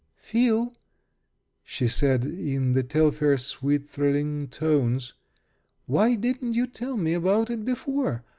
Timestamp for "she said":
1.63-2.25